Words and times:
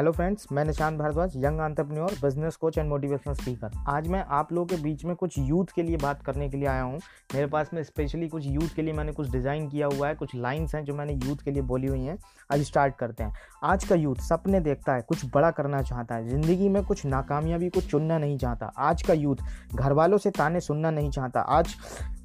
Hello 0.00 0.12
friends 0.12 0.46
मैं 0.52 0.64
Nishan 0.64 0.96
Bhardwaj 0.98 1.32
young 1.36 1.60
entrepreneur 1.60 2.12
business 2.22 2.54
coach 2.56 2.76
and 2.78 2.88
motivational 2.88 3.34
speaker 3.34 3.72
आज 3.88 4.06
मैं 4.08 4.22
आप 4.28 4.52
लोगों 4.52 4.66
के 4.66 4.76
बीच 4.82 5.04
में 5.04 5.14
कुछ 5.16 5.38
यूथ 5.38 5.72
के 5.76 5.82
लिए 5.82 5.96
बात 5.96 6.22
करने 6.26 6.48
के 6.48 6.56
लिए 6.56 6.68
आया 6.68 6.82
हूँ। 6.82 6.98
मेरे 7.34 7.46
पास 7.46 7.70
में 7.74 7.82
स्पेशली 7.84 8.28
कुछ 8.28 8.46
यूथ 8.46 8.74
के 8.76 8.82
लिए 8.82 8.92
मैंने 8.92 9.12
कुछ 9.12 9.30
डिज़ाइन 9.30 9.68
किया 9.68 9.86
हुआ 9.86 10.08
है, 10.08 10.14
कुछ 10.14 10.34
लाइंस 10.34 10.74
हैं 10.74 10.84
जो 10.84 10.94
मैंने 10.94 11.18
यूथ 11.26 11.44
के 11.44 11.50
लिए 11.50 11.62
बोली 11.62 11.86
हुई 11.86 12.00
हैं। 12.00 12.16
आज 12.52 12.62
स्टार्ट 12.62 12.96
करते 12.96 13.24
हैं। 13.24 13.32
आज 13.62 13.84
का 13.84 13.94
यूथ 13.94 14.22
सपने 14.22 14.60
देखता 14.60 14.94
है, 14.94 15.02
कुछ 15.02 15.24
बड़ा 15.34 15.50
करना 15.50 15.82
चाहता 15.82 16.14
है, 16.14 16.28
ज़िंदगी 16.28 16.68
में 16.68 16.82
कुछ 16.84 17.04
नाकामयाबी 17.06 17.68
को 17.68 17.80
चुनना 17.80 18.18
नहीं 18.18 18.38
चाहता। 18.38 18.72
आज 18.78 19.02
का 19.02 19.14
यूथ 19.14 19.36
घर 19.74 19.92
वालों 19.92 20.18
से 20.18 20.30
ताने 20.30 20.60
सुनना 20.60 20.90
नहीं 20.90 21.10
चाहता। 21.10 21.40
आज 21.40 21.76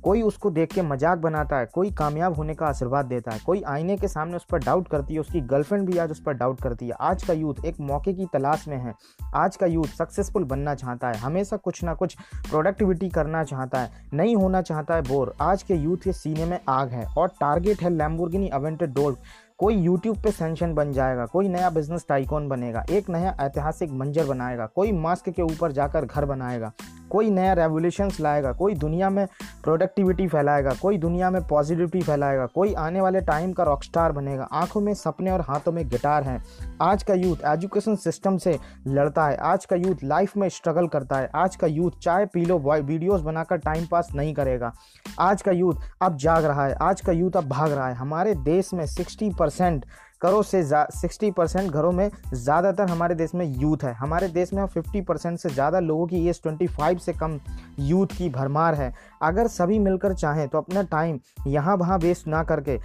कोई 0.06 0.22
उसको 0.22 0.50
देख 0.52 0.74
के 0.74 0.82
मज़ाक 0.82 1.18
बनाता 1.18 1.58
है, 1.58 1.66
कोई 1.66 1.92
कामयाब 1.92 2.34
होने 2.34 2.54
का 2.56 2.66
आशीर्वाद 2.66 3.06
देता 3.06 3.32
है, 3.32 3.40
कोई 3.46 3.62
आईने 3.68 3.96
के 3.98 4.08
सामने 4.08 4.36
उस 4.36 4.46
पर 4.52 4.60
डाउट 4.60 4.88
करती 4.88 5.14
है, 5.14 5.20
उसकी 5.20 5.40
गर्लफ्रेंड 5.44 5.86
भी 5.86 5.98
आज 5.98 6.12
उस 6.12 6.22
पर 6.22 6.34
डाउट 6.34 6.62
करती 6.62 6.88
है। 6.88 6.96
आज 7.02 7.24
का 7.24 7.34
यूथ 7.34 7.64
एक 7.66 7.80
मौके 7.82 8.14
की 8.14 8.26
तलाश 8.34 8.68
में 8.68 8.78
है, 8.78 8.94
आज 9.36 9.56
का 9.56 9.66
यूथ 9.66 9.96
सक्सेसफुल 9.98 10.44
बनना 10.44 10.76
चाहता 10.76 11.08
है, 11.08 11.18
हमेशा 11.18 11.58
कुछ 11.58 11.84
ना 11.84 11.94
कुछ 11.94 12.16
प्रोडक्टिविटी 12.50 13.10
करना 13.10 13.44
चाहता 13.44 13.80
है, 13.80 13.92
नहीं 14.14 14.36
होना 14.36 14.62
चाहता 14.62 14.96
है, 14.96 15.02
बोर। 15.02 15.34
आज 15.42 15.64
के 15.64 15.76
यूथ 15.76 15.98
के 15.98 16.14
सीने 16.14 16.46
में 16.46 16.60
आग 16.70 16.90
है 16.90 17.06
और 17.08 17.28
टारगेट 17.42 17.82
है 17.82 17.90
लैम्बोर्गिनी 17.90 18.50
अवेंटेड 18.50 18.94
डोल्ट 18.94 19.18
कोई 19.60 19.76
यूट्यूब 19.76 20.18
पे 20.18 20.32
सेंशन 20.32 20.74
बन 20.74 20.92
जाएगा, 20.92 21.26
कोई 21.26 21.48
नया 21.50 21.70
बिज़नेस 21.70 22.06
टाइकॉन 22.10 22.48
बनेगा, 22.50 22.86
एक 22.90 23.10
नया 23.10 23.36
ऐतिहासिक 23.42 23.92
मंजर 23.92 24.26
बनाएगा, 24.26 24.66
कोई 24.66 24.92
मास्क 24.92 25.30
के 25.30 25.42
ऊपर 25.42 25.72
जाकर 25.72 26.06
घर 26.06 26.26
बनाएगा। 26.26 26.72
कोई 27.16 27.30
नया 27.30 27.54
रेवोल्यूशंस 27.54 28.20
लाएगा, 28.20 28.52
कोई 28.52 28.74
दुनिया 28.74 29.10
में 29.10 29.28
प्रोडक्टिविटी 29.64 30.28
फैलाएगा, 30.28 30.74
कोई 30.82 30.98
दुनिया 30.98 31.30
में 31.30 31.48
पॉजिटिविटी 31.48 32.02
फैलाएगा, 32.02 32.46
कोई 32.46 32.74
आने 32.74 33.02
वाले 33.02 33.22
टाइम 33.22 33.54
का 33.54 33.64
रॉकस्टार 33.64 34.12
बनेगा। 34.12 34.44
आँखों 34.44 34.82
में 34.82 34.94
सपने 34.94 35.32
और 35.32 35.42
हाथों 35.42 35.72
में 35.72 35.90
गिटार 35.90 36.24
हैं। 36.24 36.46
आज 36.82 37.04
का 37.04 37.14
यूथ 37.14 37.36
एजुकेशन 37.46 37.96
सिस्टम 37.96 38.38
से 38.38 38.60
लड़ता 38.88 39.28
है। 39.28 39.38
आज 39.38 39.66
का 39.66 39.76
यूथ 39.76 39.96
लाइफ 40.04 40.38
में 40.38 40.50
स्ट्रगल 40.50 40.88
करता 40.88 41.18
है। 41.18 41.30
आज 41.36 41.56
का 41.56 41.68
यूथ 41.68 41.92
चाय 42.02 42.26
पी 42.26 42.46
लो 42.46 42.58
वीडियोज़ 42.60 43.24
बनाकर 43.24 43.58
टाइम 43.58 43.86
पास 43.86 44.10
नहीं 44.16 44.34
करेगा। 44.34 44.74
आज 45.20 45.42
का 45.42 45.52
यूथ 45.52 45.74
अब 46.02 46.18
जाग 46.18 46.46
रहा 46.46 46.66
है। 46.66 46.74
आज 46.74 47.02
का 47.02 47.12
यूथ 47.12 47.32
अब 47.38 47.48
भाग 47.50 47.72
रहा 47.72 47.88
है। 47.88 47.96
हमारे 47.96 48.36
देश 48.36 48.74
में 48.74 48.86
सिक्सटी 48.86 49.30
परसेंट 49.40 49.86
करोड़ 50.26 50.44
से 50.46 50.64
सिक्सटी 50.92 51.30
परसेंट 51.32 51.72
घरों 51.72 51.92
में 51.92 52.10
ज़्यादातर 52.34 52.90
हमारे 52.90 53.16
देश 53.16 53.34
में 53.36 53.46
यूथ 53.62 53.84
है। 53.84 53.94
हमारे 53.96 54.28
देश 54.30 54.54
में 54.54 54.66
फिफ्टी 54.66 55.02
परसेंट 55.04 55.38
से 55.40 55.50
ज़्यादा 55.50 55.80
लोगों 55.82 56.08
की 56.08 56.28
एज 56.28 56.42
ट्वेंटी 56.44 56.68
फाइव 56.70 56.98
से 57.00 57.14
कम 57.14 57.40
यूथ 57.82 58.18
की 58.18 58.30
भरमार 58.32 58.76
है। 58.76 58.94
अगर 59.22 59.48
सभी 59.50 59.80
मिलकर 59.80 60.14
चाहें 60.16 60.48
तो 60.48 60.58
अपना 60.58 60.82
टाइम 60.92 61.20
यहाँ 61.48 61.76
वहाँ 61.78 61.98
वेस्ट 62.00 62.28
ना 62.28 62.44
करके 62.44 62.78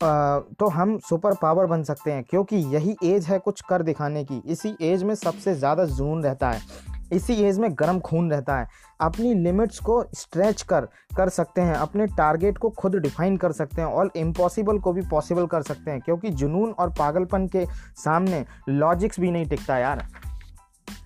तो 0.00 0.68
हम 0.68 0.96
सुपर 1.00 1.34
पावर 1.42 1.66
बन 1.66 1.82
सकते 1.84 2.12
हैं, 2.12 2.22
क्योंकि 2.24 2.56
यही 2.56 2.96
एज 3.04 3.26
है 3.26 3.38
कुछ 3.38 3.60
कर 3.68 3.82
दिखाने 3.82 4.24
की। 4.24 4.42
इसी 4.46 4.74
एज 4.82 5.02
में 5.02 5.14
सबसे 5.16 5.54
ज़्यादा 5.54 5.84
जून 5.86 6.22
रहता 6.24 6.50
है। 6.50 6.60
इसी 7.14 7.34
एज 7.44 7.58
में 7.58 7.70
गर्म 7.72 8.00
खून 8.00 8.30
रहता 8.30 8.58
है। 8.58 8.66
अपनी 9.00 9.34
लिमिट्स 9.34 9.78
को 9.78 10.02
स्ट्रेच 10.14 10.62
कर 10.62 10.88
कर 11.16 11.28
सकते 11.28 11.60
हैं, 11.60 11.74
अपने 11.74 12.06
टारगेट 12.08 12.58
को 12.58 12.70
खुद 12.70 12.96
डिफाइन 12.96 13.36
कर 13.36 13.52
सकते 13.52 13.82
हैं, 13.82 13.88
और 13.88 14.10
इम्पॉसिबल 14.16 14.78
को 14.78 14.92
भी 14.92 15.02
पॉसिबल 15.02 15.46
कर 15.46 15.62
सकते 15.62 15.90
हैं, 15.90 16.00
क्योंकि 16.00 16.30
जुनून 16.32 16.70
और 16.70 16.90
पागलपन 16.90 17.46
के 17.46 17.66
सामने 17.96 18.44
लॉजिक्स 18.68 19.20
भी 19.20 19.30
नहीं 19.30 19.46
टिकता 19.46 19.78
यार। 19.78 20.06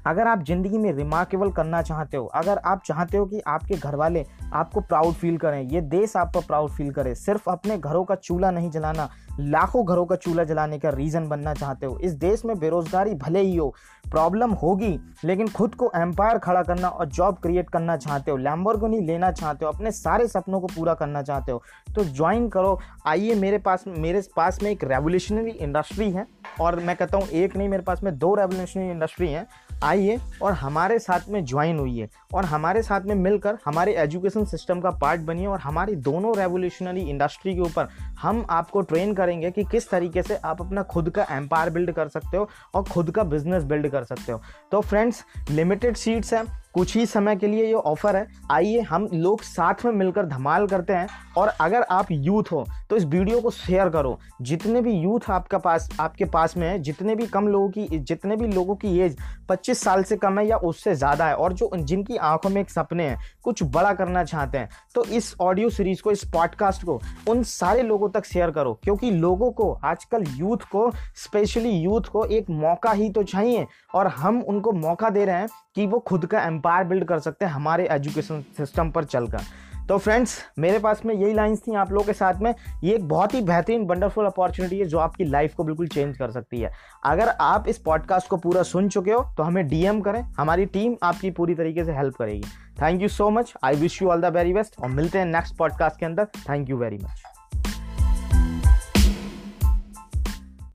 अगर 0.06 0.26
आप 0.28 0.42
ज़िंदगी 0.44 0.78
में 0.78 0.92
रिमार्केबल 0.92 1.50
करना 1.50 1.80
चाहते 1.82 2.16
हो, 2.16 2.24
अगर 2.26 2.58
आप 2.58 2.82
चाहते 2.86 3.16
हो 3.16 3.24
कि 3.26 3.40
आपके 3.46 3.76
घर 3.76 3.94
वाले 3.94 4.24
आपको 4.52 4.80
प्राउड 4.80 5.14
फील 5.14 5.36
करें, 5.38 5.60
ये 5.62 5.80
देश 5.80 6.16
आप 6.16 6.30
पर 6.34 6.40
प्राउड 6.40 6.70
फील 6.70 6.90
करे, 6.90 7.14
सिर्फ़ 7.14 7.50
अपने 7.50 7.76
घरों 7.78 8.04
का 8.04 8.14
चूल्हा 8.14 8.50
नहीं 8.50 8.70
जलाना, 8.70 9.08
लाखों 9.40 9.84
घरों 9.86 10.04
का 10.06 10.16
चूल्हा 10.16 10.44
जलाने 10.44 10.78
का 10.78 10.90
रीज़न 10.90 11.28
बनना 11.28 11.54
चाहते 11.54 11.86
हो, 11.86 11.98
इस 11.98 12.12
देश 12.14 12.44
में 12.44 12.58
बेरोजगारी 12.58 13.14
भले 13.14 13.40
ही 13.40 13.56
हो 13.56 13.74
प्रॉब्लम 14.10 14.50
होगी, 14.52 14.98
लेकिन 15.24 15.48
खुद 15.48 15.74
को 15.74 15.90
एम्पायर 15.96 16.38
खड़ा 16.38 16.62
करना 16.62 16.88
और 16.88 17.06
जॉब 17.08 17.38
क्रिएट 17.42 17.70
करना 17.70 17.96
चाहते 17.96 18.30
हो 18.30 18.36
लैम्बोर्गिनी 18.38 19.00
लेना 19.02 19.30
चाहते 19.32 19.64
हो, 19.64 19.72
अपने 19.72 19.90
सारे 19.92 20.26
सपनों 20.28 20.60
को 20.60 20.66
पूरा 20.68 20.94
करना 20.94 21.22
चाहते 21.22 21.52
हो 21.52 21.62
तो 21.94 22.04
ज्वाइन 22.04 22.48
करो। 22.48 22.78
आइए, 23.06 23.34
मेरे 23.36 23.58
पास 23.58 23.84
मेरे 23.88 24.22
पास 24.36 24.62
में 24.62 24.70
एक 24.70 24.84
रेवोल्यूशनरी 24.84 25.50
इंडस्ट्री 25.50 26.10
है, 26.10 26.26
और 26.60 26.76
मैं 26.76 26.96
कहता 26.96 27.18
हूँ, 27.18 27.26
एक 27.26 27.56
नहीं, 27.56 27.68
मेरे 27.68 27.82
पास 27.82 28.02
में 28.02 28.16
दो 28.18 28.34
रेवोल्यूशनरी 28.34 28.90
इंडस्ट्री 28.90 29.28
हैं 29.28 29.46
आइए 29.84 30.18
और 30.42 30.52
हमारे 30.52 30.98
साथ 30.98 31.28
में 31.28 31.44
ज्वाइन 31.44 31.78
हुई 31.78 31.98
है। 31.98 32.08
और 32.34 32.44
हमारे 32.44 32.82
साथ 32.82 33.00
में 33.00 33.14
मिलकर 33.14 33.58
हमारे 33.64 33.94
एजुकेशन 33.94 34.44
सिस्टम 34.44 34.80
का 34.80 34.90
पार्ट 34.90 35.20
बनिए 35.20 35.46
और 35.46 35.60
हमारी 35.60 35.94
दोनों 35.94 36.36
रेवोल्यूशनरी 36.36 37.00
इंडस्ट्री 37.00 37.54
के 37.54 37.60
ऊपर 37.60 37.88
हम 38.20 38.44
आपको 38.50 38.80
ट्रेन 38.80 39.14
करेंगे 39.14 39.50
कि 39.50 39.64
किस 39.64 39.90
तरीके 39.90 40.22
से 40.22 40.36
आप 40.36 40.62
अपना 40.62 40.82
खुद 40.82 41.10
का 41.10 41.26
एम्पायर 41.30 41.70
बिल्ड 41.70 41.92
कर 41.92 42.08
सकते 42.08 42.36
हो 42.36 42.48
और 42.74 42.84
खुद 42.84 43.10
का 43.10 43.22
बिज़नेस 43.22 43.64
बिल्ड 43.64 43.88
कर 43.88 44.04
सकते 44.04 44.32
हो। 44.32 44.40
तो 44.72 44.80
फ्रेंड्स 44.80 45.24
लिमिटेड 45.50 45.96
सीट्स 45.96 46.34
हैं। 46.34 46.44
कुछ 46.78 46.94
ही 46.96 47.04
समय 47.06 47.36
के 47.36 47.46
लिए 47.46 47.64
ये 47.66 47.72
ऑफ़र 47.72 48.16
है। 48.16 48.26
आइए 48.50 48.80
हम 48.80 49.08
लोग 49.14 49.40
साथ 49.42 49.84
में 49.84 49.92
मिलकर 49.92 50.26
धमाल 50.26 50.66
करते 50.66 50.92
हैं 50.92 51.08
और 51.36 51.48
अगर 51.60 51.82
आप 51.82 52.10
यूथ 52.10 52.52
हो 52.52 52.64
तो 52.90 52.96
इस 52.96 53.04
वीडियो 53.04 53.40
को 53.40 53.50
शेयर 53.50 53.88
करो। 53.88 54.18
जितने 54.42 54.80
भी 54.80 54.92
यूथ 54.92 55.28
आपका 55.30 55.58
पास, 55.58 55.88
आपके 56.00 56.24
पास 56.26 56.56
में 56.56 56.68
है, 56.68 56.78
जितने 56.78 57.14
भी 57.14 57.26
कम 57.26 57.48
लोगों 57.48 57.68
की, 57.70 57.98
जितने 57.98 58.36
भी 58.36 58.46
लोगों 58.46 58.76
की 58.76 58.98
एज 58.98 59.16
25 59.48 59.82
साल 59.82 60.02
से 60.02 60.16
कम 60.16 60.38
है 60.38 60.46
या 60.46 60.56
उससे 60.58 60.94
ज़्यादा 60.94 61.26
है, 61.26 61.34
और 61.34 61.52
जो 61.52 61.70
जिनकी 61.74 62.16
आँखों 62.18 62.50
में 62.50 62.60
एक 62.60 62.70
सपने 62.70 63.08
हैं, 63.08 63.18
कुछ 63.44 63.62
बड़ा 63.64 63.92
करना 63.94 64.24
चाहते 64.24 64.58
हैं 64.58 64.68
तो 64.94 65.04
इस 65.06 65.34
ऑडियो 65.40 65.70
सीरीज़ 65.70 66.02
को, 66.02 66.12
इस 66.12 66.24
पॉडकास्ट 66.32 66.84
को, 66.84 67.00
उन 67.28 67.42
सारे 67.44 67.82
लोगों 67.82 68.08
तक 68.10 68.24
शेयर 68.24 68.50
करो। 68.50 68.78
क्योंकि 68.84 69.10
लोगों 69.10 69.50
को, 69.52 69.72
आजकल 69.74 70.24
यूथ 70.36 70.70
को 70.72 70.90
स्पेशली 71.16 71.70
यूथ 71.70 72.10
को 72.12 72.24
एक 72.26 72.50
मौका 72.50 72.92
ही 72.92 73.10
तो 73.10 73.22
चाहिए, 73.24 73.66
और 73.94 74.06
हम 74.08 74.42
उनको 74.42 74.72
मौका 74.74 75.10
दे 75.10 75.24
रहे 75.24 75.36
हैं 75.36 75.48
कि 75.76 75.86
वो 75.86 75.98
खुद 76.00 76.24
का 76.26 76.40
एम्पायर 76.68 76.86
बिल्ड 76.86 77.04
कर 77.04 77.18
सकते 77.18 77.44
हैं 77.44 77.52
हमारे 77.52 77.86
एजुकेशन 77.90 78.40
सिस्टम 78.56 78.90
पर 78.90 79.04
चलकर। 79.04 79.40
तो 79.88 79.96
फ्रेंड्स 79.98 80.36
मेरे 80.58 80.78
पास 80.78 81.00
में 81.06 81.14
यही 81.14 81.32
लाइंस 81.34 81.60
थी 81.60 81.74
आप 81.74 81.92
लोगों 81.92 82.06
के 82.06 82.12
साथ 82.12 82.40
में। 82.42 82.54
ये 82.84 82.94
एक 82.94 83.06
बहुत 83.08 83.34
ही 83.34 83.40
बेहतरीन 83.42 83.86
वंडरफुल 83.88 84.26
अपॉर्चुनिटी 84.26 84.78
है 84.78 84.84
जो 84.84 84.98
आपकी 84.98 85.24
लाइफ 85.24 85.54
को 85.54 85.64
बिल्कुल 85.64 85.88
चेंज 85.88 86.16
कर 86.18 86.30
सकती 86.30 86.60
है। 86.60 86.72
अगर 87.04 87.28
आप 87.28 87.68
इस 87.68 87.78
पॉडकास्ट 87.78 88.28
को 88.28 88.36
पूरा 88.36 88.62
सुन 88.64 88.88
चुके 88.88 89.12
हो 89.12 89.22
तो 89.36 89.42
हमें 89.42 89.66
डीएम 89.68 90.00
करें। 90.00 90.20
हमारी 90.38 90.66
टीम 90.66 90.96
आपकी 91.02 91.30
पूरी 91.30 91.54
तरीके 91.54 91.84
से 91.84 91.92
हेल्प 91.92 92.16
करेगी। 92.16 92.42
Thank 92.82 93.02
you 93.02 93.08
so 93.08 93.30
much 93.30 93.54
I 93.64 93.76
wish 93.76 94.00
you 94.02 94.08
all 94.08 94.20
the 94.20 94.34
very 94.36 94.52
best 94.54 94.80
और 94.80 94.88
मिलते 94.90 95.18
हैं 95.18 95.26
नेक्स्ट 95.26 95.56
पॉडकास्ट 95.58 96.00
के 96.00 96.06
अंदर। 96.06 96.24
Thank 96.50 96.70
you 96.70 96.76
very 96.76 96.98
much 96.98 97.22